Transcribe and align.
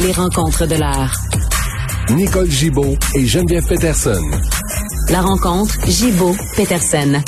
Les 0.00 0.12
rencontres 0.12 0.66
de 0.66 0.74
l'art. 0.74 1.16
Nicole 2.10 2.50
Gibaud 2.50 2.96
et 3.14 3.26
Geneviève 3.26 3.66
Peterson. 3.66 4.20
La 5.08 5.22
rencontre 5.22 5.74
Gibaud-Peterson. 5.86 7.22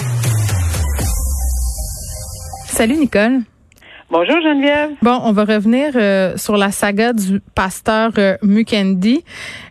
Salut 2.70 2.98
Nicole. 2.98 3.40
Bonjour 4.10 4.40
Geneviève. 4.40 4.92
Bon, 5.02 5.20
on 5.22 5.32
va 5.32 5.44
revenir 5.44 5.90
euh, 5.94 6.34
sur 6.38 6.56
la 6.56 6.72
saga 6.72 7.12
du 7.12 7.40
pasteur 7.54 8.12
euh, 8.16 8.38
Mukendi. 8.42 9.22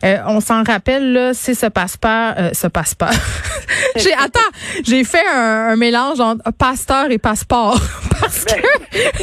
Euh, 0.03 0.17
on 0.27 0.41
s'en 0.41 0.61
rappelle 0.63 1.11
là, 1.11 1.33
c'est 1.33 1.55
ce 1.55 1.65
passeport, 1.65 2.35
euh, 2.37 2.51
ce 2.53 2.67
passeport. 2.67 3.09
j'ai 3.95 4.13
attends, 4.13 4.39
j'ai 4.85 5.03
fait 5.03 5.27
un, 5.27 5.69
un, 5.69 5.75
mélange 5.75 6.19
entre 6.19 6.51
pasteur 6.51 7.09
et 7.09 7.17
passeport 7.17 7.81
parce 8.21 8.45
que 8.45 8.61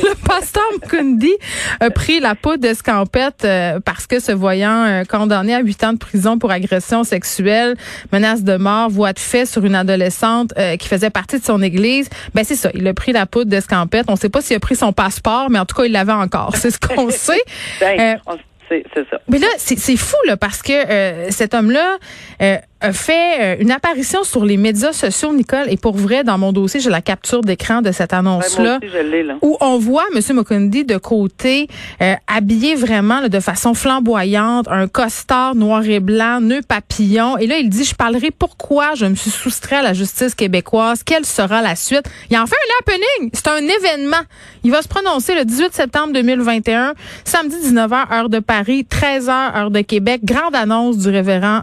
le 0.03 0.15
pasteur 0.17 0.65
Mukendi 0.73 1.33
a 1.79 1.91
pris 1.91 2.19
la 2.19 2.35
poudre 2.35 2.59
d'escampette 2.59 3.45
euh, 3.45 3.79
parce 3.79 4.09
que 4.09 4.19
se 4.19 4.33
voyant 4.33 5.05
condamné 5.09 5.55
à 5.55 5.61
huit 5.61 5.85
ans 5.85 5.93
de 5.93 5.99
prison 5.99 6.41
pour 6.41 6.51
agression 6.51 7.05
sexuelle, 7.05 7.77
menace 8.13 8.43
de 8.43 8.57
mort, 8.57 8.91
voie 8.91 9.13
de 9.13 9.21
fait 9.21 9.47
sur 9.47 9.65
une 9.65 9.77
adolescente 9.77 10.53
qui 10.81 10.89
faisait 10.89 11.11
partie 11.11 11.39
de 11.39 11.45
son 11.45 11.63
église, 11.63 12.09
ben 12.35 12.45
c'est 12.45 12.57
ça, 12.57 12.71
il 12.75 12.87
a 12.89 12.95
pris 12.95 13.13
la 13.13 13.27
poudre 13.27 13.51
d'escampette. 13.51 14.07
On 14.09 14.17
sait 14.17 14.29
pas 14.29 14.41
s'il 14.41 14.57
a 14.57 14.61
pris 14.61 14.75
son 14.75 14.93
passeport, 15.05 15.51
mais 15.51 15.59
en 15.59 15.67
tout 15.67 15.75
cas, 15.77 15.85
il 15.85 15.93
l'avait 15.93 16.13
encore. 16.13 16.57
C'est 16.57 16.71
ce 16.71 16.79
qu'on 16.79 17.11
sait. 17.27 17.43
ben, 17.81 18.19
euh, 18.29 18.37
c'est 18.69 19.09
ça. 19.11 19.21
Mais 19.29 19.39
là, 19.39 19.47
c'est 19.59 19.97
fou, 19.97 20.17
là, 20.27 20.37
parce 20.37 20.63
que 20.63 20.73
euh, 20.73 21.31
cet 21.31 21.55
homme-là 21.55 21.99
euh, 22.41 22.57
fait 22.93 23.61
une 23.61 23.71
apparition 23.71 24.25
sur 24.25 24.45
les 24.45 24.57
médias 24.57 24.93
sociaux, 24.93 25.33
Nicole, 25.33 25.67
et 25.69 25.77
pour 25.77 25.97
vrai, 25.97 26.25
dans 26.25 26.39
mon 26.39 26.53
dossier, 26.53 26.81
j'ai 26.81 26.91
la 26.91 27.01
capture 27.01 27.41
d'écran 27.41 27.83
de 27.83 27.93
cette 27.93 28.13
annonce-là, 28.13 28.79
là. 28.83 29.35
où 29.43 29.57
on 29.61 29.79
voit 29.79 30.05
M. 30.15 30.21
Mokundi 30.37 30.85
de 30.85 30.97
côté, 30.97 31.69
euh, 32.03 32.15
habillé 32.27 32.75
vraiment 32.75 33.21
là, 33.21 33.29
de 33.29 33.41
façon 33.41 33.75
flamboyante, 33.75 34.67
un 34.69 34.89
costard 34.89 35.55
noir 35.55 35.85
et 35.85 36.01
blanc, 36.01 36.41
nœud 36.41 36.63
papillon, 36.67 37.39
et 37.39 37.47
là, 37.47 37.59
il 37.59 37.69
dit, 37.69 37.85
je 37.85 37.95
parlerai 37.95 38.31
pourquoi 38.31 38.95
je 38.95 39.07
me 39.07 39.15
suis 39.15 39.31
soustrait 39.31 39.77
à 39.77 39.83
la 39.83 39.93
justice 39.93 40.35
québécoise, 40.35 41.03
quelle 41.03 41.25
sera 41.25 41.63
la 41.63 41.77
suite. 41.77 42.05
Il 42.31 42.39
en 42.39 42.47
fait 42.47 42.57
un 42.57 42.93
happening, 42.93 43.31
c'est 43.33 43.49
un 43.49 43.59
événement. 43.59 44.23
Il 44.63 44.71
va 44.71 44.83
se 44.83 44.89
prononcer 44.89 45.35
le 45.35 45.45
18 45.45 45.75
septembre 45.75 46.13
2021, 46.13 46.95
samedi 47.25 47.57
19h, 47.57 48.13
heure 48.13 48.29
de 48.29 48.39
Paris, 48.39 48.87
13h, 48.89 49.57
heure 49.57 49.71
de 49.71 49.81
Québec. 49.81 50.23
Grande 50.25 50.55
annonce 50.55 50.99
du 50.99 51.09
révérend 51.09 51.63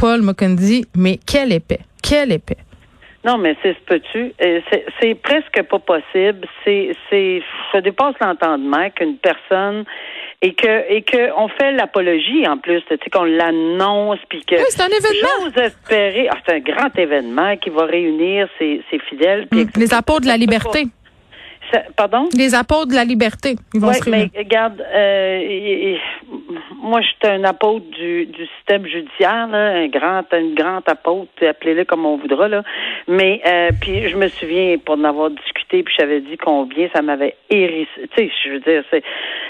Paul 0.00 0.22
Mukundi, 0.22 0.86
mais 0.96 1.18
quel 1.30 1.52
épais, 1.52 1.80
quel 2.02 2.32
épais. 2.32 2.56
Non, 3.22 3.36
mais 3.36 3.54
c'est 3.62 3.74
ce 3.74 3.84
peux-tu. 3.84 4.32
C'est 4.98 5.14
presque 5.16 5.62
pas 5.68 5.78
possible. 5.78 6.48
C'est, 6.64 6.96
c'est, 7.10 7.42
ça 7.70 7.82
dépasse 7.82 8.14
l'entendement 8.18 8.88
qu'une 8.96 9.18
personne 9.18 9.84
et 10.40 10.54
que 10.54 10.90
et 10.90 11.02
que 11.02 11.30
on 11.36 11.48
fait 11.48 11.72
l'apologie 11.72 12.48
en 12.48 12.56
plus, 12.56 12.80
tu 12.88 12.96
sais 12.96 13.10
qu'on 13.10 13.24
l'annonce 13.24 14.20
puis 14.30 14.42
que. 14.42 14.54
Oui, 14.54 14.64
c'est 14.70 14.80
un 14.80 14.86
événement. 14.86 15.28
J'ose 15.42 15.64
espérer. 15.64 16.28
Ah, 16.30 16.38
c'est 16.46 16.54
un 16.54 16.60
grand 16.60 16.96
événement 16.96 17.58
qui 17.58 17.68
va 17.68 17.84
réunir 17.84 18.48
ses, 18.58 18.82
ses 18.90 19.00
fidèles. 19.00 19.48
Mmh, 19.52 19.64
les 19.76 19.92
apôtres 19.92 20.22
de 20.22 20.28
la 20.28 20.38
liberté. 20.38 20.86
Pardon? 21.96 22.28
Les 22.36 22.54
apôtres 22.54 22.88
de 22.88 22.94
la 22.94 23.04
liberté. 23.04 23.56
Se 23.72 24.10
mais 24.10 24.30
regarde, 24.36 24.84
euh, 24.92 25.96
moi, 26.82 27.00
je 27.00 27.06
suis 27.06 27.18
un 27.24 27.44
apôtre 27.44 27.86
du, 27.90 28.26
du 28.26 28.46
système 28.56 28.86
judiciaire, 28.86 29.46
là, 29.48 29.76
un 29.76 29.88
grand, 29.88 30.22
une 30.32 30.54
grande 30.54 30.82
apôtre, 30.86 31.30
appelez-le 31.46 31.84
comme 31.84 32.06
on 32.06 32.16
voudra, 32.16 32.48
là. 32.48 32.62
Mais 33.06 33.40
euh, 33.46 33.70
puis 33.80 34.08
je 34.08 34.16
me 34.16 34.28
souviens 34.28 34.76
pour 34.78 34.96
en 34.96 35.04
avoir 35.04 35.30
discuté, 35.30 35.82
puis 35.82 35.94
j'avais 35.98 36.20
dit 36.20 36.36
combien 36.36 36.88
ça 36.94 37.02
m'avait 37.02 37.36
hérissé. 37.50 38.08
Tu 38.16 38.28
sais, 38.28 38.32
je 38.44 38.50
veux 38.50 38.60
dire, 38.60 38.82
c'est 38.90 39.02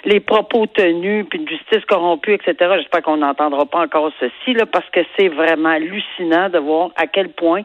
les 0.04 0.20
propos 0.20 0.66
tenus, 0.66 1.26
puis 1.28 1.38
une 1.38 1.48
justice 1.48 1.84
corrompue, 1.86 2.34
etc. 2.34 2.54
J'espère 2.76 3.03
qu'on 3.03 3.19
n'entendra 3.19 3.66
pas 3.66 3.80
encore 3.80 4.10
ceci, 4.19 4.54
là, 4.54 4.66
parce 4.66 4.88
que 4.91 5.00
c'est 5.16 5.28
vraiment 5.28 5.70
hallucinant 5.70 6.48
de 6.48 6.59
voir 6.59 6.91
à 6.97 7.06
quel 7.06 7.30
point 7.30 7.62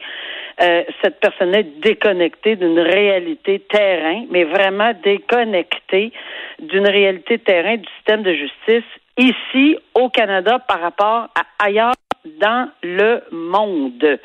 euh, 0.61 0.83
cette 1.03 1.19
personne 1.19 1.53
est 1.53 1.81
déconnectée 1.81 2.55
d'une 2.55 2.79
réalité 2.79 3.59
terrain, 3.59 4.23
mais 4.29 4.45
vraiment 4.45 4.93
déconnectée 5.03 6.11
d'une 6.59 6.87
réalité 6.87 7.39
terrain 7.39 7.77
du 7.77 7.87
système 7.97 8.23
de 8.23 8.33
justice 8.33 8.89
ici 9.17 9.77
au 9.93 10.09
Canada 10.09 10.59
par 10.59 10.81
rapport 10.81 11.27
à 11.35 11.65
ailleurs 11.65 11.93
dans 12.39 12.69
le 12.83 13.21
monde. 13.31 14.19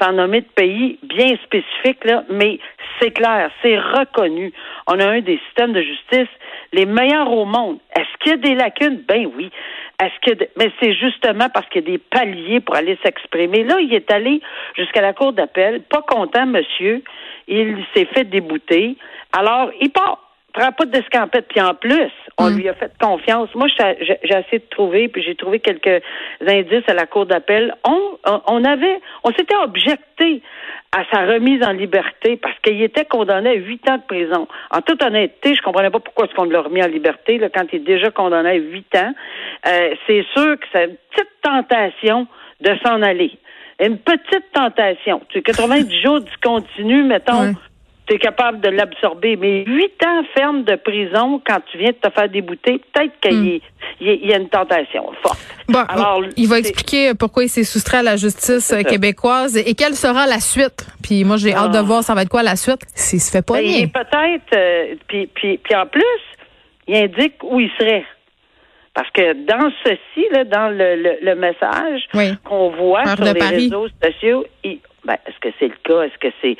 Sans 0.00 0.12
nommer 0.12 0.42
de 0.42 0.48
pays 0.54 0.98
bien 1.02 1.36
spécifiques, 1.44 2.04
là, 2.04 2.24
mais 2.28 2.58
c'est 3.00 3.12
clair, 3.12 3.50
c'est 3.62 3.78
reconnu. 3.78 4.52
On 4.86 5.00
a 5.00 5.06
un 5.06 5.20
des 5.20 5.38
systèmes 5.46 5.72
de 5.72 5.82
justice 5.82 6.28
les 6.72 6.86
meilleurs 6.86 7.32
au 7.32 7.44
monde. 7.44 7.78
Est-ce 7.96 8.18
qu'il 8.20 8.32
y 8.32 8.34
a 8.34 8.36
des 8.36 8.54
lacunes? 8.54 9.02
Ben 9.08 9.26
oui. 9.36 9.50
Est-ce 9.98 10.30
que 10.30 10.44
mais 10.58 10.70
c'est 10.80 10.92
justement 10.92 11.48
parce 11.48 11.66
qu'il 11.68 11.82
y 11.82 11.88
a 11.88 11.90
des 11.92 11.98
paliers 11.98 12.60
pour 12.60 12.76
aller 12.76 12.98
s'exprimer. 13.02 13.64
Là, 13.64 13.80
il 13.80 13.92
est 13.94 14.10
allé 14.10 14.40
jusqu'à 14.76 15.00
la 15.00 15.14
cour 15.14 15.32
d'appel, 15.32 15.82
pas 15.82 16.02
content, 16.02 16.46
monsieur. 16.46 17.02
Il 17.48 17.84
s'est 17.94 18.06
fait 18.06 18.24
débouter. 18.24 18.96
Alors, 19.32 19.70
il 19.80 19.90
part 19.90 20.25
prend 20.56 20.72
pas 20.72 20.86
d'escampette. 20.86 21.46
Puis 21.48 21.60
en 21.60 21.74
plus, 21.74 22.10
on 22.38 22.50
mm. 22.50 22.56
lui 22.56 22.68
a 22.68 22.74
fait 22.74 22.92
confiance. 23.00 23.54
Moi, 23.54 23.68
j'ai 23.78 24.18
essayé 24.24 24.58
de 24.58 24.68
trouver, 24.70 25.08
puis 25.08 25.22
j'ai 25.22 25.34
trouvé 25.34 25.60
quelques 25.60 26.02
indices 26.46 26.88
à 26.88 26.94
la 26.94 27.06
cour 27.06 27.26
d'appel. 27.26 27.74
On, 27.84 28.18
on 28.46 28.64
avait, 28.64 29.00
on 29.22 29.30
s'était 29.30 29.56
objecté 29.56 30.42
à 30.96 31.04
sa 31.12 31.26
remise 31.26 31.62
en 31.62 31.72
liberté 31.72 32.36
parce 32.36 32.58
qu'il 32.60 32.80
était 32.82 33.04
condamné 33.04 33.50
à 33.50 33.54
huit 33.54 33.86
ans 33.88 33.98
de 33.98 34.02
prison. 34.02 34.48
En 34.70 34.80
toute 34.80 35.02
honnêteté, 35.02 35.54
je 35.54 35.60
comprenais 35.60 35.90
pas 35.90 36.00
pourquoi 36.00 36.24
est-ce 36.24 36.34
qu'on 36.34 36.44
l'a 36.44 36.62
remis 36.62 36.82
en 36.82 36.88
liberté 36.88 37.38
là, 37.38 37.48
quand 37.54 37.64
il 37.72 37.76
est 37.76 37.84
déjà 37.84 38.10
condamné 38.10 38.50
à 38.50 38.54
huit 38.54 38.94
ans. 38.96 39.12
Euh, 39.66 39.94
c'est 40.06 40.24
sûr 40.34 40.58
que 40.58 40.66
c'est 40.72 40.84
une 40.84 40.96
petite 41.10 41.32
tentation 41.42 42.26
de 42.62 42.70
s'en 42.84 43.02
aller. 43.02 43.38
Une 43.78 43.98
petite 43.98 44.50
tentation. 44.54 45.20
Tu 45.28 45.42
90 45.42 46.00
jours 46.02 46.20
du 46.20 46.32
continu, 46.42 47.02
mettons 47.02 47.52
tu 48.06 48.14
es 48.14 48.18
capable 48.18 48.60
de 48.60 48.68
l'absorber. 48.68 49.36
Mais 49.36 49.64
huit 49.66 49.94
ans 50.04 50.22
ferme 50.34 50.64
de 50.64 50.76
prison 50.76 51.40
quand 51.44 51.60
tu 51.70 51.78
viens 51.78 51.90
de 51.90 51.96
te 51.96 52.10
faire 52.10 52.28
débouter, 52.28 52.80
peut-être 52.92 53.12
qu'il 53.20 53.60
y, 54.00 54.26
y, 54.26 54.32
a 54.32 54.36
une 54.36 54.48
tentation 54.48 55.10
forte. 55.22 55.38
Bon, 55.68 55.80
Alors, 55.88 56.22
il 56.36 56.48
va 56.48 56.58
expliquer 56.58 57.14
pourquoi 57.14 57.44
il 57.44 57.48
s'est 57.48 57.64
soustrait 57.64 57.98
à 57.98 58.02
la 58.02 58.16
justice 58.16 58.74
québécoise 58.88 59.56
et 59.56 59.74
quelle 59.74 59.94
sera 59.94 60.26
la 60.26 60.40
suite. 60.40 60.86
Puis 61.02 61.24
moi, 61.24 61.36
j'ai 61.36 61.54
hâte 61.54 61.72
de 61.72 61.78
ah. 61.78 61.82
voir 61.82 62.02
ça 62.02 62.14
va 62.14 62.22
être 62.22 62.28
quoi 62.28 62.42
la 62.42 62.56
suite 62.56 62.80
s'il 62.94 63.20
se 63.20 63.30
fait 63.30 63.44
pas 63.44 63.60
bien. 63.60 63.78
Et 63.78 63.86
peut-être, 63.88 64.54
euh, 64.54 64.94
puis, 65.08 65.26
puis, 65.26 65.58
puis 65.58 65.74
en 65.74 65.86
plus, 65.86 66.02
il 66.86 66.96
indique 66.96 67.42
où 67.42 67.58
il 67.58 67.70
serait. 67.78 68.04
Parce 68.94 69.10
que 69.10 69.34
dans 69.44 69.70
ceci, 69.84 70.26
là, 70.32 70.44
dans 70.44 70.68
le, 70.70 70.96
le, 70.96 71.18
le 71.20 71.34
message 71.34 72.02
qu'on 72.44 72.70
voit 72.70 73.04
sur 73.14 73.24
les 73.24 73.32
réseaux 73.32 73.88
sociaux, 74.02 74.46
il, 74.64 74.78
ben, 75.06 75.16
est-ce 75.26 75.38
que 75.40 75.54
c'est 75.58 75.68
le 75.68 75.76
cas? 75.84 76.02
Est-ce 76.02 76.18
que 76.18 76.34
c'est 76.42 76.56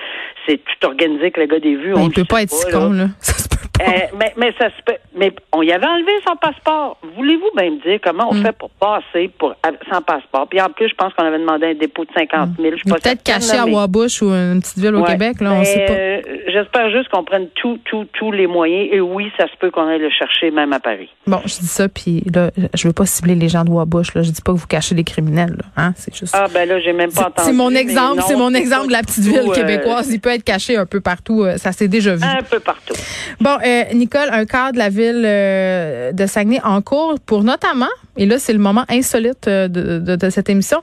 c'est 0.47 0.59
tout 0.59 0.87
organisé 0.87 1.33
que 1.33 1.41
le 1.41 1.47
gars 1.47 1.59
des 1.59 1.75
vues? 1.75 1.95
Ben, 1.95 2.01
on 2.01 2.09
il 2.09 2.15
peut 2.15 2.25
pas 2.25 2.43
être 2.43 2.51
si 2.51 2.71
con, 2.71 2.93
là. 2.93 3.09
Euh, 3.81 3.85
mais, 4.19 4.33
mais 4.37 4.53
ça 4.59 4.69
se 4.71 4.83
peut. 4.85 4.97
Mais 5.17 5.33
on 5.53 5.63
y 5.63 5.73
avait 5.73 5.87
enlevé 5.87 6.13
son 6.27 6.35
passeport. 6.37 6.99
Voulez-vous 7.17 7.51
bien 7.57 7.71
me 7.71 7.81
dire 7.83 7.99
comment 8.03 8.29
on 8.31 8.35
Mm. 8.35 8.43
fait 8.43 8.53
pour 8.53 8.71
passer 8.71 9.31
pour 9.39 9.55
sans 9.91 10.03
passeport? 10.03 10.47
Puis 10.49 10.61
en 10.61 10.69
plus, 10.71 10.89
je 10.89 10.95
pense 10.95 11.13
qu'on 11.15 11.25
avait 11.25 11.39
demandé 11.39 11.67
un 11.67 11.75
dépôt 11.75 12.05
de 12.05 12.11
50 12.17 12.51
000. 12.59 12.71
Je 12.73 12.77
suis 12.77 12.83
Il 12.87 12.91
est 12.91 12.93
pas 12.95 13.01
Peut-être 13.01 13.23
caché 13.23 13.57
à 13.57 13.67
Wabush 13.67 14.23
ou 14.23 14.31
une 14.31 14.61
petite 14.61 14.79
ville 14.79 14.95
au 14.95 15.01
Ouais. 15.01 15.13
Québec, 15.13 15.41
là, 15.41 15.53
on 15.53 15.59
Mais, 15.59 15.65
sait 15.65 15.85
pas. 15.87 15.93
euh, 15.93 16.21
J'espère 16.49 16.91
juste 16.91 17.09
qu'on 17.11 17.25
prenne 17.25 17.49
tous 17.55 18.33
les 18.33 18.47
moyens. 18.47 18.89
Et 18.93 19.01
oui, 19.01 19.31
ça 19.39 19.47
se 19.47 19.57
peut 19.59 19.71
qu'on 19.71 19.87
aille 19.89 20.01
le 20.01 20.11
chercher 20.11 20.51
même 20.51 20.73
à 20.73 20.81
Paris. 20.81 21.11
Bon, 21.27 21.41
je 21.45 21.59
dis 21.59 21.67
ça, 21.67 21.89
puis 21.89 22.23
là, 22.35 22.51
je 22.75 22.87
veux 22.89 22.95
pas 22.95 23.07
cibler 23.07 23.35
les 23.35 23.49
gens 23.49 23.65
de 23.65 23.71
Wabush. 23.71 24.15
Là. 24.15 24.23
Je 24.23 24.31
dis 24.31 24.43
pas 24.43 24.53
que 24.53 24.59
vous 24.59 24.67
cachez 24.67 24.95
les 24.95 25.05
criminels. 25.05 25.57
Là, 25.59 25.65
hein? 25.77 25.93
C'est 25.97 26.15
juste. 26.15 26.35
Ah 26.37 26.47
ben 26.53 26.69
là, 26.69 26.81
j'ai 26.81 26.93
même 26.93 27.13
pas 27.13 27.27
entendu. 27.29 27.47
c'est 27.49 27.53
mon 27.53 27.71
exemple, 27.75 28.23
c'est 28.27 28.37
mon 28.37 28.53
exemple 28.55 28.89
de 28.89 28.93
la 28.93 29.01
petite 29.03 29.25
ville 29.25 29.43
euh, 29.49 29.53
québécoise. 29.55 30.11
Il 30.13 30.21
peut 30.21 30.31
être 30.31 30.45
caché 30.45 30.77
un 30.77 30.87
peu 30.87 31.01
partout. 31.01 31.45
Ça 31.57 31.73
s'est 31.73 31.89
déjà 31.89 32.15
vu. 32.15 32.25
un 32.25 32.43
peu 32.43 32.61
partout. 32.61 32.95
Bon, 33.41 33.46
euh, 33.65 33.85
Nicole, 33.95 34.29
un 34.31 34.45
cadre 34.47 34.73
de 34.73 34.79
la 34.79 34.89
ville 34.89 35.23
euh, 35.25 36.13
de 36.13 36.27
Saguenay 36.27 36.61
en 36.65 36.81
cours 36.83 37.15
pour 37.25 37.45
notamment, 37.45 37.87
et 38.17 38.27
là 38.27 38.39
c'est 38.39 38.53
le 38.53 38.59
moment 38.59 38.85
insolite 38.89 39.47
euh, 39.49 39.69
de, 39.69 39.99
de- 39.99 40.17
de 40.17 40.31
cette 40.31 40.49
émission, 40.49 40.79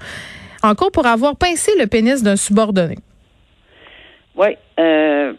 en 0.63 0.75
cours 0.75 0.91
pour 0.91 1.05
avoir 1.05 1.35
pincé 1.35 1.71
le 1.79 1.87
pénis 1.87 2.23
d'un 2.23 2.35
subordonné. 2.35 2.97
Oui. 4.35 4.47
Euh, 4.79 5.33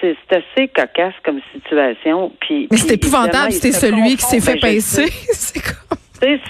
c'est 0.00 0.16
assez 0.30 0.68
cocasse 0.68 1.14
comme 1.24 1.40
situation. 1.52 2.32
Puis, 2.40 2.68
Mais 2.70 2.76
c'est 2.76 2.94
épouvantable, 2.94 3.52
se 3.52 3.72
celui 3.72 4.16
qui 4.16 4.22
s'est 4.24 4.40
fait 4.40 4.56
je 4.56 4.60
pincer. 4.60 5.06
c'est 5.32 5.60
comme... 5.60 5.98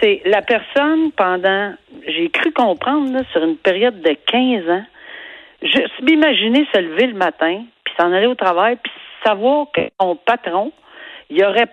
C'est 0.00 0.23
la 0.25 0.43
personne 0.43 1.11
pendant, 1.17 1.75
j'ai 2.06 2.29
cru 2.31 2.52
comprendre, 2.52 3.12
là, 3.12 3.23
sur 3.32 3.43
une 3.43 3.56
période 3.56 4.00
de 4.00 4.17
15 4.26 4.69
ans, 4.70 4.85
juste 5.62 6.00
m'imaginer 6.02 6.67
se 6.73 6.79
lever 6.81 7.09
le 7.09 7.14
matin, 7.14 7.64
puis 7.85 7.94
s'en 7.99 8.12
aller 8.12 8.26
au 8.26 8.35
travail, 8.37 8.76
puis 8.82 8.93
savoir 9.24 9.66
que 9.74 9.82
son 10.00 10.16
patron, 10.16 10.72
il 11.30 11.38
y 11.38 11.44
aurait, 11.44 11.68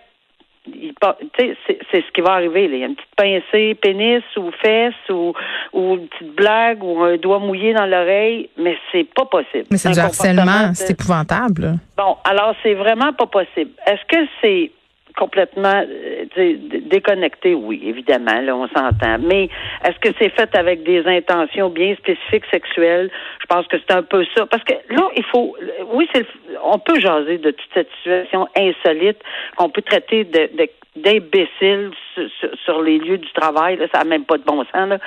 c'est 1.38 1.56
ce 1.92 2.12
qui 2.14 2.22
va 2.22 2.34
arriver, 2.34 2.68
là. 2.68 2.76
Il 2.76 2.80
y 2.80 2.84
a 2.84 2.88
une 2.88 2.96
petite 2.96 3.16
pincée, 3.16 3.76
pénis 3.76 4.24
ou 4.38 4.52
fesse 4.62 4.94
ou, 5.10 5.34
ou 5.74 5.96
une 5.96 6.08
petite 6.08 6.36
blague 6.36 6.84
ou 6.84 7.02
un 7.04 7.18
doigt 7.18 7.40
mouillé 7.40 7.74
dans 7.74 7.86
l'oreille, 7.86 8.50
mais 8.58 8.78
c'est 8.92 9.08
pas 9.14 9.26
possible. 9.26 9.66
Mais 9.72 9.78
c'est 9.78 9.92
du 9.92 10.00
harcèlement, 10.00 10.74
c'est 10.74 10.92
épouvantable. 10.92 11.74
Bon, 11.98 12.18
alors 12.24 12.56
c'est 12.64 12.74
vraiment 12.74 13.14
pas 13.14 13.28
possible. 13.28 13.72
Est-ce 13.86 14.06
que 14.08 14.26
c'est 14.42 14.72
complètement 15.18 15.84
euh, 15.88 16.56
déconnecté? 16.86 17.54
Oui, 17.54 17.82
évidemment, 17.86 18.40
là, 18.42 18.56
on 18.56 18.68
s'entend. 18.68 19.18
Mais 19.20 19.50
est-ce 19.84 20.00
que 20.00 20.16
c'est 20.20 20.30
fait 20.30 20.56
avec 20.56 20.84
des 20.84 21.06
intentions 21.06 21.70
bien 21.70 21.96
spécifiques 21.96 22.46
sexuelles? 22.52 23.10
Je 23.42 23.46
pense 23.48 23.68
que 23.68 23.78
c'est 23.78 23.96
un 23.96 24.04
peu 24.04 24.26
ça. 24.36 24.46
Parce 24.46 24.64
que 24.64 24.74
là, 24.90 25.10
il 25.16 25.24
faut 25.26 25.56
oui, 25.94 26.08
c'est 26.14 26.26
on 26.64 26.80
peut 26.80 27.00
jaser 27.00 27.38
de 27.38 27.52
toute 27.52 27.70
cette 27.74 27.90
situation 27.98 28.48
insolite 28.58 29.20
qu'on 29.56 29.70
peut 29.70 29.82
traiter 29.82 30.24
de, 30.24 30.50
de 30.58 30.70
d'imbéciles 30.96 31.92
sur, 32.14 32.24
sur- 32.40 32.50
sur 32.64 32.82
les 32.82 33.00
lieux 33.00 33.18
du 33.18 33.32
travail, 33.34 33.78
là, 33.78 33.86
ça 33.94 34.00
n'a 34.00 34.06
même 34.06 34.26
pas 34.26 34.38
de 34.38 34.44
bon 34.44 34.64
sens. 34.72 34.90
Là. 34.90 34.98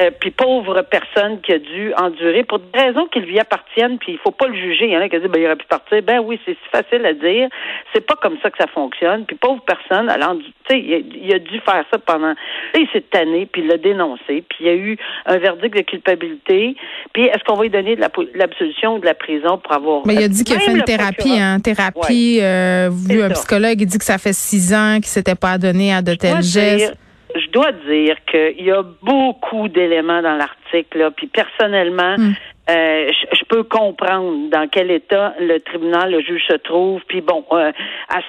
Euh, 0.00 0.10
puis 0.20 0.30
pauvre 0.30 0.82
personne 0.82 1.40
qui 1.42 1.52
a 1.52 1.58
dû 1.58 1.92
endurer 1.94 2.44
pour 2.44 2.58
des 2.58 2.78
raisons 2.78 3.06
qui 3.06 3.20
lui 3.20 3.38
appartiennent, 3.38 3.98
puis 3.98 4.12
il 4.12 4.18
faut 4.18 4.30
pas 4.30 4.46
le 4.48 4.54
juger. 4.54 4.86
Il 4.86 4.92
y 4.92 4.96
en 4.96 5.00
a 5.00 5.08
qui 5.08 5.18
disent 5.18 5.28
ben, 5.28 5.40
il 5.40 5.46
aurait 5.46 5.56
pu 5.56 5.66
partir. 5.66 6.02
Ben 6.02 6.20
oui, 6.20 6.38
c'est 6.44 6.52
si 6.52 6.68
facile 6.72 7.04
à 7.04 7.12
dire. 7.12 7.48
C'est 7.94 8.04
pas 8.06 8.14
comme 8.16 8.36
ça 8.42 8.50
que 8.50 8.58
ça 8.58 8.66
fonctionne. 8.66 9.24
Puis 9.26 9.36
pauvre 9.36 9.62
personne, 9.66 10.08
alors, 10.08 10.36
tu 10.36 10.74
sais, 10.74 10.80
il, 10.80 10.94
a- 10.94 10.98
il 11.26 11.34
a 11.34 11.38
dû 11.38 11.60
faire 11.60 11.84
ça 11.90 11.98
pendant. 11.98 12.34
Il 12.74 12.86
s'est 12.92 13.02
tanné, 13.02 13.46
puis 13.46 13.62
il 13.62 13.68
l'a 13.68 13.76
dénoncé, 13.78 14.42
puis 14.48 14.56
il 14.60 14.66
y 14.66 14.70
a 14.70 14.74
eu 14.74 14.96
un 15.26 15.38
verdict 15.38 15.76
de 15.76 15.82
culpabilité. 15.82 16.76
Puis 17.12 17.24
est-ce 17.24 17.44
qu'on 17.44 17.54
va 17.56 17.62
lui 17.64 17.70
donner 17.70 17.96
de 17.96 18.00
la 18.00 18.08
l'absolution 18.34 18.94
ou 18.96 18.98
de 18.98 19.04
la 19.06 19.14
prison 19.14 19.58
pour 19.58 19.72
avoir. 19.72 20.06
Mais 20.06 20.14
il 20.14 20.22
a 20.24 20.28
dit 20.28 20.44
qu'il 20.44 20.56
a 20.56 20.60
fait 20.60 20.72
une 20.72 20.82
thérapie, 20.84 21.38
hein, 21.38 21.60
thérapie, 21.60 22.38
euh, 22.42 22.88
vu 22.90 23.22
un 23.22 23.28
psychologue, 23.30 23.80
il 23.80 23.86
dit 23.86 23.98
que 23.98 24.04
ça 24.04 24.16
fait 24.18 24.32
six 24.32 24.72
ans 24.74 24.96
qu'il 24.96 25.06
pas 25.34 25.52
adonné 25.52 25.92
à 25.92 26.02
de 26.02 26.12
Je 26.12 26.16
dois 26.18 26.30
tels 26.34 26.42
gestes. 26.42 26.76
dire- 26.76 26.94
je 27.34 27.50
dois 27.50 27.72
dire 27.72 28.16
qu'il 28.30 28.64
y 28.64 28.70
a 28.70 28.82
beaucoup 29.02 29.68
d'éléments 29.68 30.22
dans 30.22 30.36
l'article, 30.36 30.98
là, 30.98 31.10
puis 31.10 31.26
personnellement, 31.26 32.16
Hmm. 32.16 32.32
Euh, 32.68 33.10
je, 33.12 33.36
je 33.38 33.44
peux 33.44 33.62
comprendre 33.62 34.50
dans 34.50 34.68
quel 34.68 34.90
état 34.90 35.34
le 35.40 35.58
tribunal, 35.60 36.10
le 36.10 36.20
juge 36.20 36.42
se 36.48 36.56
trouve, 36.56 37.00
puis 37.06 37.20
bon, 37.20 37.44
euh, 37.52 37.70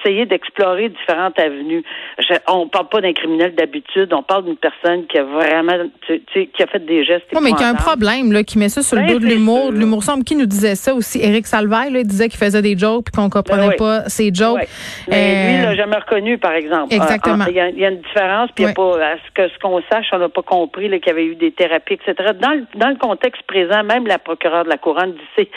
essayer 0.02 0.26
d'explorer 0.26 0.88
différentes 0.90 1.38
avenues. 1.38 1.82
Je, 2.18 2.34
on 2.46 2.68
parle 2.68 2.88
pas 2.88 3.00
d'un 3.00 3.12
criminel 3.12 3.54
d'habitude, 3.54 4.12
on 4.12 4.22
parle 4.22 4.44
d'une 4.44 4.56
personne 4.56 5.06
qui 5.06 5.18
a 5.18 5.24
vraiment, 5.24 5.72
tu, 6.06 6.20
tu 6.20 6.40
sais, 6.40 6.46
qui 6.46 6.62
a 6.62 6.66
fait 6.66 6.84
des 6.84 7.04
gestes. 7.04 7.26
Oui, 7.34 7.40
mais 7.42 7.52
qui 7.52 7.64
a 7.64 7.68
un 7.68 7.74
problème, 7.74 8.32
là, 8.32 8.42
qui 8.44 8.58
met 8.58 8.68
ça 8.68 8.82
sur 8.82 8.96
le 8.96 9.02
Ben, 9.02 9.12
dos 9.14 9.18
de 9.20 9.26
l'humour, 9.26 9.72
de 9.72 9.78
l'humour 9.78 10.02
sombre. 10.02 10.24
Qui 10.24 10.36
nous 10.36 10.46
disait 10.46 10.74
ça 10.74 10.94
aussi? 10.94 11.20
Éric 11.22 11.46
Salvaille, 11.46 11.92
là, 11.92 12.00
il 12.00 12.06
disait 12.06 12.28
qu'il 12.28 12.38
faisait 12.38 12.62
des 12.62 12.76
jokes 12.76 13.06
puis 13.06 13.12
qu'on 13.20 13.30
comprenait 13.30 13.62
Ben 13.62 13.68
oui. 13.70 13.76
pas 13.76 14.08
ses 14.08 14.32
jokes. 14.32 14.58
Ouais. 14.58 14.68
Mais 15.08 15.46
lui, 15.46 15.54
il 15.54 15.60
Euh, 15.60 15.70
l'a 15.70 15.74
jamais 15.74 15.96
reconnu, 15.96 16.38
par 16.38 16.52
exemple. 16.52 16.94
Exactement. 16.94 17.44
Ah, 17.48 17.48
ah, 17.48 17.68
Il 17.70 17.76
y, 17.76 17.80
y 17.80 17.84
a 17.84 17.88
une 17.90 18.00
différence, 18.00 18.50
puis 18.54 18.64
a 18.66 18.72
pas, 18.72 18.96
à 19.04 19.16
ce 19.16 19.30
que 19.34 19.48
ce 19.48 19.58
qu'on 19.58 19.80
sache, 19.90 20.06
on 20.12 20.18
n'a 20.18 20.28
pas 20.28 20.42
compris 20.42 20.88
qu'il 20.88 21.06
y 21.06 21.10
avait 21.10 21.24
eu 21.24 21.34
des 21.34 21.52
thérapies, 21.52 21.94
etc. 21.94 22.14
Dans 22.40 22.50
le, 22.52 22.64
dans 22.76 22.88
le 22.88 22.96
contexte 22.96 23.42
présent, 23.42 23.82
même 23.84 24.06
la 24.06 24.18
procureure 24.28 24.64
de 24.64 24.68
la 24.68 24.76
couronne 24.76 25.12
dit 25.12 25.28
c'est, 25.36 25.48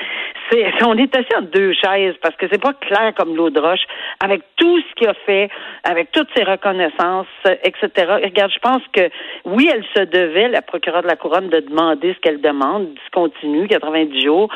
c'est, 0.50 0.84
on 0.86 0.98
est 0.98 1.14
assis 1.16 1.36
en 1.38 1.42
deux 1.42 1.74
chaises 1.74 2.16
parce 2.22 2.36
que 2.36 2.46
c'est 2.50 2.62
pas 2.62 2.74
clair 2.74 3.14
comme 3.18 3.36
l'eau 3.36 3.50
de 3.50 3.60
roche, 3.60 3.86
avec 4.24 4.44
tout 4.56 4.80
ce 4.80 4.96
qu'il 4.96 5.10
a 5.10 5.14
fait, 5.26 5.50
avec 5.84 6.12
toutes 6.12 6.30
ses 6.36 6.44
reconnaissances, 6.44 7.28
etc. 7.64 7.90
Et 8.22 8.28
regarde, 8.28 8.52
je 8.54 8.60
pense 8.60 8.82
que 8.94 9.10
oui, 9.46 9.70
elle 9.74 9.84
se 9.96 10.04
devait, 10.06 10.48
la 10.48 10.62
procureure 10.62 11.02
de 11.02 11.08
la 11.08 11.16
couronne, 11.16 11.50
de 11.50 11.60
demander 11.60 12.14
ce 12.14 12.20
qu'elle 12.20 12.40
demande, 12.40 12.94
discontinu, 12.94 13.68
90 13.68 14.22
jours. 14.24 14.50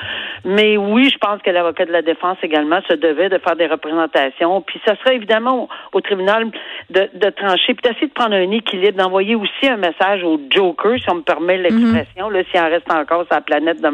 Mais 0.46 0.78
oui, 0.78 1.10
je 1.12 1.18
pense 1.18 1.42
que 1.42 1.50
l'avocat 1.50 1.86
de 1.86 1.92
la 1.92 2.02
défense 2.02 2.38
également 2.42 2.80
se 2.90 2.96
devait 2.96 3.30
de 3.30 3.38
faire 3.40 3.56
des 3.56 3.68
représentations. 3.68 4.62
Puis 4.62 4.80
ça 4.86 4.96
serait 4.98 5.16
évidemment 5.16 5.64
au, 5.64 5.98
au 5.98 6.02
tribunal 6.02 6.52
de, 6.90 7.10
de 7.14 7.30
trancher, 7.32 7.74
puis 7.74 7.84
d'essayer 7.84 8.08
de 8.08 8.14
prendre 8.14 8.36
un 8.36 8.52
équilibre, 8.52 8.98
d'envoyer 8.98 9.36
aussi 9.36 9.68
un 9.68 9.78
message 9.78 10.24
au 10.24 10.40
Joker, 10.50 10.98
si 11.00 11.10
on 11.10 11.16
me 11.16 11.22
permet 11.22 11.58
l'expression, 11.58 12.30
là, 12.30 12.44
s'il 12.50 12.60
en 12.60 12.70
reste 12.70 12.92
encore 12.92 13.26
sur 13.26 13.36
la 13.36 13.42
planète 13.42 13.82
de 13.82 13.90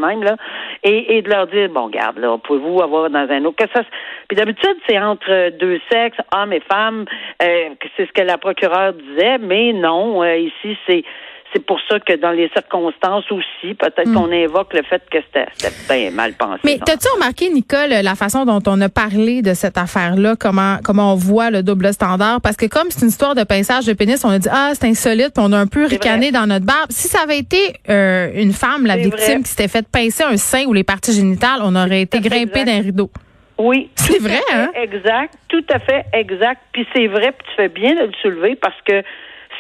et, 0.84 1.22
de 1.22 1.30
leur 1.30 1.48
dire, 1.48 1.70
bon, 1.70 1.90
garde, 1.90 2.18
là, 2.18 2.38
pouvez-vous 2.38 2.82
avoir 2.82 3.10
dans 3.10 3.28
un 3.30 3.46
autre. 3.46 3.58
Que 3.58 3.72
ça, 3.74 3.84
puis 4.28 4.36
d'habitude, 4.36 4.76
c'est 4.88 5.00
entre 5.00 5.50
deux 5.58 5.80
sexes, 5.92 6.20
hommes 6.36 6.54
et 6.54 6.62
femmes, 6.62 7.06
euh, 7.44 7.70
c'est 7.96 8.06
ce 8.06 8.12
que 8.12 8.22
la 8.22 8.38
procureure 8.38 8.94
disait, 8.94 9.38
mais 9.40 9.74
non, 9.74 10.24
euh, 10.24 10.38
ici, 10.38 10.78
c'est 10.88 11.04
c'est 11.54 11.66
pour 11.66 11.80
ça 11.90 12.00
que 12.00 12.14
dans 12.14 12.32
les 12.32 12.50
circonstances 12.50 13.30
aussi, 13.32 13.74
peut-être 13.74 14.12
qu'on 14.14 14.32
invoque 14.32 14.74
le 14.74 14.84
fait 14.84 15.02
que 15.10 15.18
c'était 15.22 15.48
bien 15.90 16.12
mal 16.12 16.34
pensé. 16.34 16.60
Mais 16.64 16.80
t'as-tu 16.84 17.08
remarqué, 17.16 17.50
Nicole, 17.50 17.90
la 17.90 18.16
façon 18.16 18.46
dont 18.46 18.62
on 18.68 18.80
a 18.82 18.90
parlé 18.90 19.42
de 19.42 19.54
cette 19.54 19.78
affaire-là, 19.78 20.36
comment 20.40 20.78
comment 20.84 21.14
on 21.14 21.16
voit 21.16 21.52
le 21.52 21.64
double 21.64 21.94
standard? 21.94 22.42
Parce 22.42 22.56
que 22.56 22.66
comme 22.66 22.90
c'est 22.90 23.02
une 23.02 23.10
histoire 23.10 23.36
de 23.36 23.44
pinçage 23.44 23.86
de 23.86 23.94
pénis, 23.94 24.24
on 24.24 24.30
a 24.30 24.40
dit 24.40 24.50
ah 24.52 24.72
c'est 24.74 24.88
insolite, 24.88 25.34
puis 25.34 25.44
on 25.46 25.52
a 25.52 25.58
un 25.58 25.68
peu 25.68 25.86
ricané 25.86 26.32
dans 26.32 26.48
notre 26.48 26.66
barbe. 26.66 26.90
Si 26.90 27.08
ça 27.08 27.22
avait 27.24 27.40
été 27.40 27.74
euh, 27.90 28.30
une 28.36 28.54
femme, 28.54 28.86
la 28.86 28.98
victime, 28.98 29.18
vrai. 29.18 29.42
qui 29.42 29.50
s'était 29.50 29.68
fait 29.68 29.86
pincer 29.88 30.24
un 30.24 30.38
sein 30.38 30.66
ou 30.66 30.74
les 30.74 30.84
parties 30.84 31.14
génitales, 31.14 31.60
on 31.64 31.76
aurait 31.76 32.02
été 32.02 32.20
grimpé 32.20 32.64
d'un 32.64 32.82
rideau. 32.82 33.10
Oui, 33.58 33.90
C'est 33.96 34.20
vrai, 34.20 34.42
hein? 34.52 34.72
Exact, 34.74 35.36
tout 35.48 35.64
à 35.72 35.80
fait 35.80 36.06
exact. 36.14 36.62
Puis 36.72 36.88
c'est 36.96 37.08
vrai, 37.08 37.32
puis 37.32 37.48
tu 37.50 37.56
fais 37.56 37.70
bien 37.70 37.94
de 37.94 38.08
le 38.08 38.12
soulever 38.22 38.56
parce 38.56 38.80
que 38.88 39.04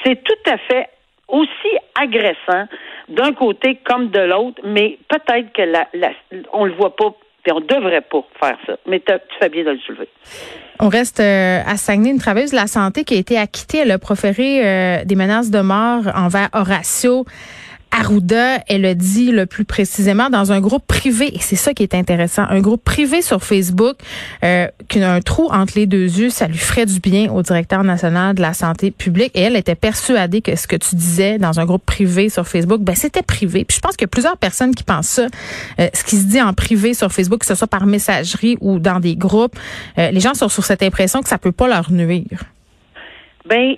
c'est 0.03 0.23
tout 0.23 0.49
à 0.49 0.57
fait 0.57 0.88
aussi 1.31 1.77
agressant 2.00 2.67
d'un 3.09 3.33
côté 3.33 3.79
comme 3.83 4.09
de 4.09 4.19
l'autre, 4.19 4.61
mais 4.63 4.97
peut-être 5.09 5.51
que 5.53 5.61
la, 5.61 5.88
on 6.53 6.65
le 6.65 6.73
voit 6.73 6.95
pas, 6.95 7.13
puis 7.43 7.51
on 7.53 7.59
devrait 7.59 8.01
pas 8.01 8.23
faire 8.39 8.57
ça. 8.65 8.73
Mais 8.88 9.00
tu 9.00 9.13
fais 9.39 9.50
bien 9.50 9.63
de 9.63 9.71
le 9.71 9.79
soulever. 9.79 10.07
On 10.79 10.89
reste 10.89 11.19
euh, 11.19 11.59
à 11.65 11.77
Saguenay, 11.77 12.11
une 12.11 12.19
travailleuse 12.19 12.51
de 12.51 12.55
la 12.55 12.67
santé 12.67 13.03
qui 13.03 13.15
a 13.15 13.17
été 13.17 13.38
acquittée. 13.38 13.79
Elle 13.79 13.91
a 13.91 14.00
proféré 14.00 14.65
euh, 14.65 15.05
des 15.05 15.15
menaces 15.15 15.51
de 15.51 15.61
mort 15.61 16.03
envers 16.15 16.50
Horacio 16.53 17.25
Arruda. 17.91 18.60
Elle 18.67 18.86
a 18.86 18.93
dit 18.93 19.31
le 19.31 19.45
plus 19.45 19.65
précisément 19.65 20.29
dans 20.29 20.51
un 20.51 20.60
groupe 20.60 20.86
privé, 20.88 21.36
et 21.36 21.39
c'est 21.39 21.55
ça 21.55 21.74
qui 21.74 21.83
est 21.83 21.93
intéressant, 21.93 22.43
un 22.50 22.60
groupe 22.60 22.83
privé 22.83 23.21
sur 23.21 23.43
Facebook, 23.43 23.98
euh, 24.43 24.67
qui 24.88 25.01
a 25.01 25.13
un 25.13 25.21
trou 25.21 25.50
entre 25.51 25.74
les 25.75 25.86
deux 25.86 26.05
yeux, 26.19 26.29
ça 26.29 26.48
lui 26.48 26.57
ferait 26.57 26.86
du 26.86 27.00
bien 27.00 27.31
au 27.31 27.41
directeur 27.41 27.83
national 27.83 28.36
de 28.36 28.41
la 28.41 28.53
santé 28.53 28.91
publique. 28.91 29.31
Et 29.36 29.41
elle 29.41 29.55
était 29.55 29.75
persuadée 29.75 30.41
que 30.41 30.55
ce 30.55 30.67
que 30.67 30.75
tu 30.75 30.95
disais 30.95 31.38
dans 31.38 31.60
un 31.60 31.65
groupe 31.65 31.86
privé 31.86 32.29
sur 32.29 32.48
Facebook, 32.48 32.81
ben 32.81 32.95
c'était 32.95 33.24
privé. 33.24 33.65
Puis 33.65 33.77
je 33.77 33.81
pense 33.81 33.95
qu'il 33.95 34.05
y 34.05 34.05
a 34.05 34.07
plusieurs 34.10 34.38
personnes 34.38 34.74
qui 34.74 34.83
pensent 34.83 35.07
ça. 35.07 35.27
Euh, 35.79 35.88
ce 35.93 36.03
qui 36.03 36.17
se 36.17 36.25
dit 36.25 36.41
en 36.41 36.53
privé 36.53 36.93
sur 36.93 37.12
Facebook, 37.12 37.39
que 37.39 37.45
ce 37.45 37.55
soit 37.55 37.67
par 37.67 37.86
messagerie 37.86 38.57
ou 38.62 38.79
dans 38.79 39.00
des 39.00 39.15
groupes, 39.15 39.55
euh, 39.98 40.12
les 40.12 40.19
gens 40.19 40.33
sont 40.33 40.50
sur 40.50 40.63
cette 40.63 40.83
impression 40.83 41.21
que 41.21 41.29
ça 41.29 41.38
peut 41.38 41.51
pas 41.51 41.67
leur 41.67 41.91
nuire. 41.91 42.43
Ben, 43.48 43.75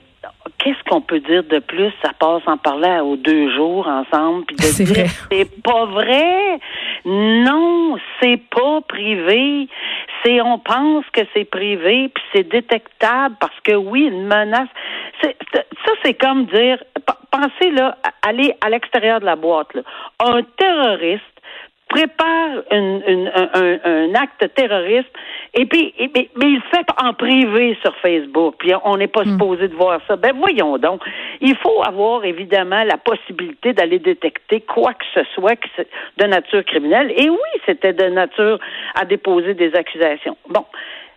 qu'est-ce 0.60 0.82
qu'on 0.90 1.02
peut 1.02 1.20
dire 1.20 1.44
de 1.44 1.60
plus? 1.60 1.92
Ça 2.04 2.12
passe 2.18 2.42
en 2.48 2.58
parlant 2.58 3.02
aux 3.02 3.16
deux 3.18 3.54
jours 3.56 3.88
ensemble, 3.88 4.46
puis 4.46 4.56
de 4.56 4.62
C'est 4.64 4.84
dire 4.86 5.06
vrai. 5.06 5.08
c'est 5.32 5.62
pas 5.62 5.86
vrai? 5.86 6.60
Non, 7.06 7.98
c'est 8.22 8.38
pas 8.50 8.82
privé. 8.88 9.68
C'est 10.24 10.40
on 10.42 10.58
pense 10.60 11.06
que 11.12 11.22
c'est 11.34 11.46
privé, 11.46 12.10
puis 12.14 12.24
c'est 12.34 12.48
détectable 12.50 13.36
parce 13.40 13.60
que 13.64 13.74
oui, 13.74 14.04
une 14.06 14.24
menace. 14.26 14.70
C'est, 15.22 15.36
ça, 15.54 15.92
c'est 16.04 16.14
comme 16.14 16.46
dire, 16.46 16.82
pensez 17.32 17.72
là, 17.72 17.98
à- 18.04 18.30
aller 18.30 18.54
à 18.62 18.70
l'extérieur 18.70 19.20
de 19.20 19.26
la 19.26 19.36
boîte. 19.36 19.74
Là. 19.74 19.82
Un 20.20 20.42
terroriste 20.58 21.24
prépare 21.94 22.64
une, 22.72 23.04
une, 23.08 23.32
un, 23.36 23.78
un, 23.84 24.16
acte 24.16 24.52
terroriste 24.56 25.14
et 25.54 25.66
puis 25.66 25.94
et, 26.00 26.10
mais, 26.16 26.28
mais, 26.36 26.50
il 26.50 26.62
fait 26.74 26.86
en 27.00 27.14
privé 27.14 27.78
sur 27.84 27.96
Facebook. 27.98 28.56
Puis 28.58 28.72
on 28.84 28.98
n'est 28.98 29.08
pas 29.08 29.24
hmm. 29.24 29.34
supposé 29.34 29.68
de 29.68 29.76
voir 29.76 30.00
ça. 30.08 30.16
Ben 30.16 30.34
voyons 30.36 30.80
donc. 30.80 31.02
Il 31.40 31.56
faut 31.58 31.84
avoir 31.84 32.26
évidemment 32.26 32.84
la 32.84 32.98
possibilité 32.98 33.74
d'aller 33.74 34.00
détecter 34.00 34.62
quoi 34.62 34.94
que 34.94 35.06
ce 35.14 35.22
soit 35.36 35.60
de 36.18 36.26
nature 36.26 36.66
criminelle. 36.66 37.14
Et 37.16 37.30
oui, 37.30 37.52
c'était 37.68 37.94
de 37.94 38.06
nature 38.06 38.58
à 38.96 39.06
déposer 39.06 39.54
des 39.54 39.76
accusations. 39.76 40.36
Bon. 40.50 40.66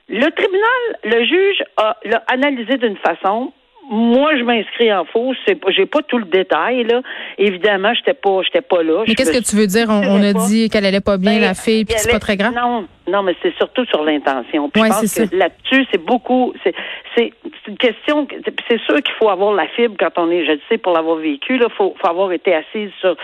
Le 0.09 0.31
tribunal, 0.31 0.83
le 1.05 1.25
juge 1.25 1.65
a 1.79 1.97
l'a 2.05 2.23
analysé 2.29 2.77
d'une 2.77 2.99
façon 2.99 3.53
moi, 3.89 4.37
je 4.37 4.43
m'inscris 4.43 4.93
en 4.93 5.05
faux. 5.05 5.33
C'est 5.47 5.59
j'ai 5.69 5.87
pas 5.87 6.01
tout 6.03 6.19
le 6.19 6.25
détail 6.25 6.85
là. 6.85 7.03
Évidemment, 7.39 7.95
j'étais 7.95 8.15
pas, 8.15 8.41
j'étais 8.43 8.61
pas 8.61 8.83
là. 8.83 9.05
Mais 9.07 9.15
qu'est-ce 9.15 9.39
que 9.39 9.45
tu 9.45 9.57
veux 9.57 9.67
dire? 9.67 9.87
On, 9.89 10.23
a 10.23 10.33
dit 10.33 10.69
qu'elle 10.69 10.85
allait 10.85 11.01
pas 11.01 11.19
bien, 11.19 11.35
ben, 11.35 11.43
la 11.43 11.55
fille, 11.55 11.85
puis 11.85 11.95
c'est 11.97 12.11
pas 12.11 12.19
très 12.19 12.37
grave? 12.37 12.53
Non, 12.55 12.87
non, 13.09 13.23
mais 13.23 13.37
c'est 13.43 13.55
surtout 13.57 13.85
sur 13.87 14.03
l'intention. 14.03 14.71
je 14.75 14.81
pense 14.81 15.15
que 15.15 15.37
là-dessus, 15.37 15.87
c'est 15.93 16.05
beaucoup. 16.05 16.53
C'est, 16.65 16.75
c'est 17.17 17.33
une 17.69 17.79
question. 17.79 18.27
C'est 18.69 18.81
sûr 18.81 18.97
qu'il 18.97 19.15
faut 19.19 19.29
avoir 19.29 19.55
la 19.55 19.69
fibre 19.69 19.95
quand 19.99 20.11
on 20.17 20.31
est. 20.31 20.45
Je 20.45 20.53
le 20.53 20.61
sais 20.69 20.79
pour 20.79 20.93
l'avoir 20.93 21.17
vécu. 21.17 21.57
Là, 21.59 21.69
faut, 21.77 21.95
faut 22.01 22.09
avoir 22.09 22.33
été 22.33 22.55
assise 22.55 22.91
sur 23.01 23.17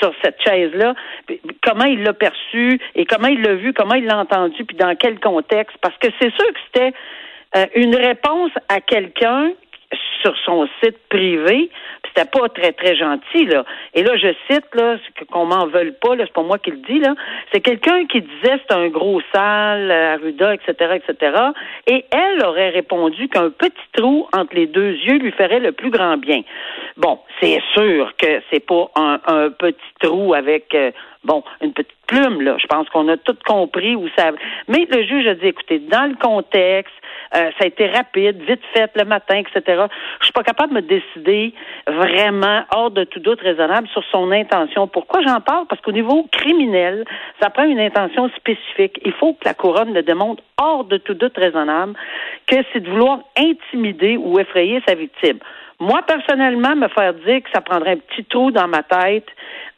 sur 0.00 0.12
cette 0.22 0.40
chaise 0.42 0.72
là. 0.74 0.94
Comment 1.62 1.84
il 1.84 2.02
l'a 2.02 2.12
perçu 2.12 2.80
et 2.94 3.04
comment 3.04 3.28
il 3.28 3.40
l'a 3.42 3.54
vu, 3.54 3.72
comment 3.72 3.94
il 3.94 4.04
l'a 4.04 4.18
entendu, 4.18 4.64
puis 4.64 4.76
dans 4.76 4.94
quel 4.96 5.20
contexte? 5.20 5.76
Parce 5.80 5.96
que 5.98 6.08
c'est 6.20 6.30
sûr 6.30 6.46
que 6.46 6.60
c'était 6.66 6.92
euh, 7.56 7.66
une 7.76 7.94
réponse 7.94 8.50
à 8.68 8.80
quelqu'un 8.80 9.52
sur 10.22 10.34
son 10.44 10.68
site 10.82 10.98
privé. 11.08 11.70
C'était 12.06 12.28
pas 12.28 12.48
très, 12.48 12.72
très 12.72 12.96
gentil, 12.96 13.46
là. 13.46 13.64
Et 13.94 14.02
là, 14.02 14.16
je 14.16 14.28
cite, 14.50 14.74
là, 14.74 14.96
qu'on 15.30 15.46
m'en 15.46 15.66
veuille 15.66 15.94
pas, 16.00 16.14
là, 16.16 16.24
c'est 16.26 16.32
pas 16.32 16.42
moi 16.42 16.58
qui 16.58 16.70
le 16.70 16.78
dis, 16.78 16.98
là. 16.98 17.14
C'est 17.52 17.60
quelqu'un 17.60 18.06
qui 18.06 18.20
disait 18.20 18.60
c'est 18.68 18.74
un 18.74 18.88
gros 18.88 19.20
sale, 19.32 19.90
Arruda, 19.90 20.54
etc., 20.54 20.96
etc. 20.96 21.36
Et 21.86 22.04
elle 22.10 22.44
aurait 22.44 22.70
répondu 22.70 23.28
qu'un 23.28 23.50
petit 23.50 23.72
trou 23.92 24.26
entre 24.32 24.54
les 24.54 24.66
deux 24.66 24.92
yeux 24.92 25.18
lui 25.18 25.32
ferait 25.32 25.60
le 25.60 25.72
plus 25.72 25.90
grand 25.90 26.16
bien. 26.16 26.42
Bon, 26.96 27.20
c'est 27.40 27.60
sûr 27.74 28.12
que 28.16 28.42
c'est 28.50 28.64
pas 28.64 28.90
un, 28.96 29.20
un, 29.26 29.50
petit 29.50 29.78
trou 30.00 30.34
avec, 30.34 30.74
euh, 30.74 30.90
bon, 31.24 31.42
une 31.60 31.72
petite 31.72 31.96
plume, 32.06 32.40
là. 32.40 32.56
Je 32.58 32.66
pense 32.66 32.88
qu'on 32.88 33.08
a 33.08 33.16
tout 33.16 33.36
compris 33.46 33.94
où 33.94 34.08
ça. 34.16 34.30
Mais 34.68 34.86
le 34.90 35.02
juge 35.04 35.26
a 35.26 35.34
dit, 35.34 35.46
écoutez, 35.46 35.78
dans 35.78 36.08
le 36.08 36.16
contexte, 36.16 36.94
euh, 37.36 37.50
ça 37.58 37.64
a 37.64 37.66
été 37.66 37.86
rapide, 37.88 38.40
vite 38.42 38.62
fait 38.72 38.90
le 38.96 39.04
matin, 39.04 39.36
etc. 39.36 39.84
Je 40.20 40.24
suis 40.24 40.32
pas 40.32 40.42
capable 40.42 40.74
de 40.74 40.80
me 40.80 40.82
décider 40.82 41.52
vraiment 41.86 42.62
hors 42.74 42.90
de 42.90 43.04
tout 43.04 43.20
doute 43.20 43.40
raisonnable 43.40 43.88
sur 43.88 44.02
son 44.10 44.32
intention. 44.32 44.86
Pourquoi 44.88 45.20
j'en 45.22 45.40
parle? 45.40 45.66
Parce 45.66 45.80
qu'au 45.82 45.92
niveau 45.92 46.26
criminel, 46.32 47.04
ça 47.40 47.50
prend 47.50 47.64
une 47.64 47.80
intention 47.80 48.30
spécifique. 48.30 48.98
Il 49.04 49.12
faut 49.12 49.34
que 49.34 49.44
la 49.44 49.54
couronne 49.54 49.92
le 49.92 50.02
démontre 50.02 50.42
hors 50.60 50.84
de 50.84 50.96
tout 50.96 51.14
doute 51.14 51.36
raisonnable 51.36 51.94
que 52.46 52.56
c'est 52.72 52.80
de 52.80 52.90
vouloir 52.90 53.20
intimider 53.36 54.16
ou 54.16 54.38
effrayer 54.38 54.82
sa 54.86 54.94
victime. 54.94 55.38
Moi, 55.80 56.00
personnellement, 56.06 56.74
me 56.74 56.88
faire 56.88 57.14
dire 57.14 57.42
que 57.42 57.50
ça 57.54 57.60
prendrait 57.60 57.92
un 57.92 57.98
petit 57.98 58.24
trou 58.24 58.50
dans 58.50 58.66
ma 58.66 58.82
tête 58.82 59.26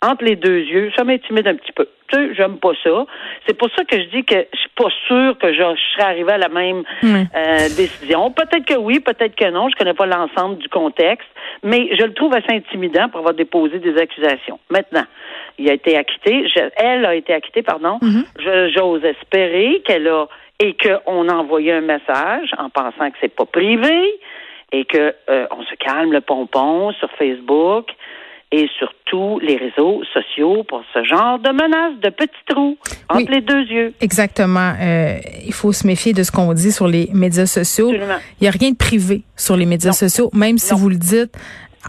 entre 0.03 0.25
les 0.25 0.37
deux 0.37 0.61
yeux, 0.61 0.91
ça 0.97 1.05
m'intimide 1.05 1.47
un 1.47 1.57
petit 1.57 1.73
peu. 1.73 1.87
Tu 2.09 2.17
sais, 2.17 2.35
j'aime 2.35 2.57
pas 2.57 2.73
ça. 2.83 3.05
C'est 3.47 3.57
pour 3.57 3.69
ça 3.77 3.85
que 3.85 3.99
je 3.99 4.09
dis 4.09 4.25
que 4.25 4.47
je 4.53 4.59
suis 4.59 4.71
pas 4.75 4.89
sûre 5.07 5.37
que 5.39 5.53
je, 5.53 5.63
serais 5.93 6.05
arrivée 6.05 6.33
à 6.33 6.39
la 6.39 6.49
même 6.49 6.83
euh, 7.05 7.69
décision. 7.77 8.31
Peut-être 8.31 8.65
que 8.65 8.79
oui, 8.79 9.01
peut-être 9.01 9.37
que 9.37 9.51
non. 9.51 9.69
Je 9.69 9.77
connais 9.77 9.95
pas 9.95 10.07
l'ensemble 10.07 10.57
du 10.57 10.69
contexte, 10.71 11.29
mais 11.63 11.91
je 11.99 12.05
le 12.05 12.15
trouve 12.15 12.35
assez 12.35 12.53
intimidant 12.53 13.11
pour 13.11 13.21
avoir 13.21 13.35
déposé 13.35 13.79
des 13.79 13.97
accusations. 13.99 14.59
Maintenant, 14.71 15.05
il 15.59 15.69
a 15.69 15.75
été 15.75 15.99
acquitté. 15.99 16.47
elle 16.77 17.05
a 17.05 17.15
été 17.15 17.35
acquittée, 17.35 17.63
pardon. 17.63 17.99
Mm-hmm. 18.01 18.73
J'ose 18.75 19.05
espérer 19.05 19.83
qu'elle 19.85 20.09
a 20.09 20.27
et 20.61 20.77
qu'on 20.77 21.29
a 21.29 21.35
envoyé 21.35 21.73
un 21.73 21.81
message 21.81 22.51
en 22.59 22.69
pensant 22.71 23.11
que 23.11 23.17
c'est 23.21 23.35
pas 23.35 23.47
privé 23.47 24.19
et 24.73 24.85
que 24.85 25.15
euh, 25.29 25.47
on 25.51 25.63
se 25.65 25.75
calme 25.77 26.13
le 26.13 26.21
pompon 26.21 26.93
sur 26.93 27.11
Facebook 27.19 27.87
et 28.53 28.69
sur 28.79 28.93
tous 29.05 29.39
les 29.41 29.57
réseaux 29.57 30.03
sociaux 30.13 30.65
pour 30.65 30.83
ce 30.93 31.05
genre 31.05 31.39
de 31.39 31.51
menaces, 31.51 32.01
de 32.03 32.11
petits 32.11 32.45
trous 32.49 32.77
entre 33.09 33.31
les 33.31 33.41
deux 33.41 33.63
yeux. 33.63 33.95
Exactement. 34.01 34.73
Euh, 34.81 35.19
il 35.47 35.53
faut 35.53 35.73
se 35.73 35.87
méfier 35.87 36.13
de 36.13 36.23
ce 36.23 36.33
qu'on 36.33 36.53
dit 36.53 36.73
sur 36.73 36.89
les 36.89 37.09
médias 37.13 37.47
sociaux. 37.47 37.93
Il 37.93 38.01
n'y 38.43 38.49
a 38.49 38.51
rien 38.51 38.71
de 38.71 38.77
privé 38.77 39.23
sur 39.37 39.57
les 39.57 39.67
médias 39.67 39.93
sociaux, 39.93 40.31
même 40.33 40.59
si 40.59 40.75
vous 40.75 40.89
le 40.89 40.97
dites 40.97 41.37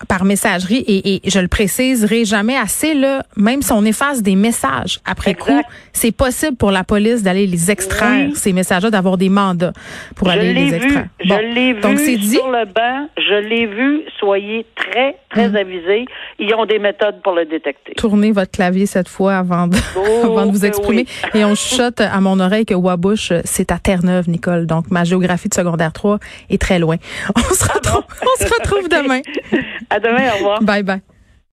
par 0.08 0.24
messagerie 0.24 0.84
et, 0.88 1.16
et, 1.16 1.30
je 1.30 1.40
le 1.40 1.48
préciserai 1.48 2.26
jamais 2.26 2.58
assez 2.58 2.94
là, 2.94 3.24
même 3.36 3.62
si 3.62 3.72
on 3.72 3.84
efface 3.84 4.22
des 4.22 4.36
messages 4.36 5.00
après 5.06 5.36
coup, 5.36 5.62
c'est 5.94 6.12
possible 6.12 6.56
pour 6.56 6.72
la 6.72 6.84
police 6.84 7.24
d'aller 7.24 7.48
les 7.48 7.72
extraire 7.72 8.30
ces 8.36 8.54
messages-là, 8.54 8.90
d'avoir 8.90 9.18
des 9.18 9.30
mandats 9.30 9.74
pour 10.16 10.30
aller 10.30 10.54
les 10.54 10.74
extraire. 10.74 11.08
je 11.20 11.34
l'ai 11.34 11.74
vu 11.74 12.18
sur 12.24 12.48
le 12.50 12.66
banc, 12.66 13.08
je 13.18 13.48
l'ai 13.48 13.66
vu. 13.66 14.02
Soyez 14.20 14.66
très 14.76 15.18
très 15.30 15.50
mm. 15.50 15.56
avisés. 15.56 16.06
Ils 16.40 16.54
ont 16.56 16.66
des 16.66 16.80
méthodes 16.80 17.22
pour 17.24 17.34
le 17.34 17.46
détecter. 17.46 17.94
Tournez 17.96 18.32
votre 18.32 18.52
clavier 18.52 18.86
cette 18.86 19.10
fois 19.10 19.38
avant 19.38 19.68
de, 19.68 19.78
oh, 19.98 20.22
avant 20.24 20.46
de 20.46 20.52
vous 20.52 20.66
exprimer. 20.66 21.06
Et 21.34 21.44
on 21.44 21.56
chuchote 21.56 22.02
à 22.02 22.20
mon 22.22 22.40
oreille 22.40 22.66
que 22.66 22.74
Wabush, 22.74 23.34
c'est 23.46 23.72
à 23.72 23.80
Terre-Neuve, 23.80 24.30
Nicole. 24.30 24.66
Donc 24.66 24.92
ma 24.92 25.04
géographie 25.04 25.50
de 25.50 25.54
secondaire 25.54 25.94
3 25.94 26.20
est 26.50 26.62
très 26.62 26.80
loin. 26.80 26.98
On 27.36 27.54
se 27.54 27.66
ah 27.70 27.74
retrouve, 27.74 28.04
on 28.22 28.44
se 28.44 28.54
retrouve 28.54 28.90
demain. 28.90 29.22
À 29.90 30.00
demain, 30.00 30.32
au 30.34 30.38
revoir. 30.38 30.62
Bye 30.64 30.84
bye. 30.84 31.02